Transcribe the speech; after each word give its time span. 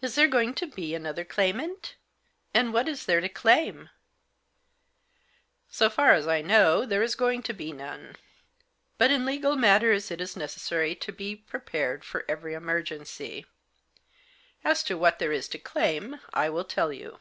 "Is 0.00 0.14
there 0.14 0.28
going 0.28 0.54
to 0.54 0.66
be 0.66 0.94
another 0.94 1.26
claimant? 1.26 1.96
And 2.54 2.72
what 2.72 2.88
is 2.88 3.04
there 3.04 3.20
to 3.20 3.28
claim?"" 3.28 3.90
So 5.78 5.90
far 5.90 6.14
as 6.14 6.26
I 6.26 6.40
know 6.40 6.86
there 6.86 7.02
is 7.02 7.14
going 7.14 7.42
to 7.42 7.52
be 7.52 7.70
none; 7.70 8.16
but 8.96 9.10
in 9.10 9.26
legal 9.26 9.54
matters 9.56 10.10
it 10.10 10.22
is 10.22 10.36
necessary 10.38 10.94
to 10.94 11.12
be 11.12 11.36
prepared 11.36 12.02
for 12.02 12.24
every 12.30 12.54
emergency. 12.54 13.44
As 14.64 14.82
to 14.84 14.96
what 14.96 15.18
there 15.18 15.32
is 15.32 15.48
to 15.48 15.58
claim, 15.58 16.18
I 16.32 16.48
will 16.48 16.64
tell 16.64 16.90
you." 16.90 17.18